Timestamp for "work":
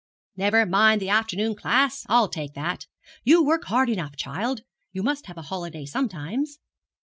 3.45-3.65